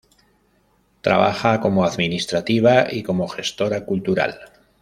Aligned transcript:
Trabaja 1.01 1.59
como 1.61 1.85
administrativa 1.85 2.87
y 2.91 3.03
como 3.03 3.27
gestora 3.27 3.85
cultural. 3.85 4.39